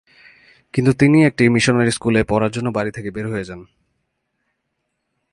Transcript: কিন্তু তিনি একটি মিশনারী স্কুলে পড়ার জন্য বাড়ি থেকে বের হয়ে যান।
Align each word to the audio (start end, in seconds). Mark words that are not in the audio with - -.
কিন্তু 0.73 0.91
তিনি 0.93 1.17
একটি 1.25 1.43
মিশনারী 1.49 1.91
স্কুলে 1.91 2.21
পড়ার 2.23 2.51
জন্য 2.51 2.67
বাড়ি 2.69 2.91
থেকে 2.91 3.09
বের 3.11 3.25
হয়ে 3.31 3.43
যান। 3.43 3.61